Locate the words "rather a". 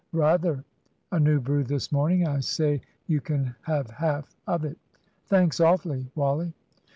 0.13-1.19